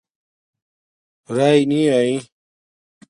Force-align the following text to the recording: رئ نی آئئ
رئ 1.35 1.59
نی 1.69 1.81
آئئ 1.95 2.13